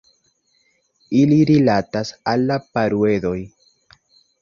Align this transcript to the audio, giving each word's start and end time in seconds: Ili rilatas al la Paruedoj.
Ili 1.19 1.37
rilatas 1.51 2.17
al 2.35 2.49
la 2.53 2.61
Paruedoj. 2.73 3.39